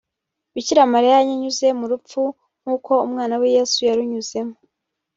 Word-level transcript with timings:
Bikira 0.53 0.81
Mariya 0.93 1.17
yanyuze 1.27 1.67
mu 1.79 1.85
rupfu 1.91 2.21
nk’uko 2.61 2.91
umwana 3.05 3.33
we 3.39 3.47
Yezu 3.55 3.79
yarunyuzemo 3.89 4.55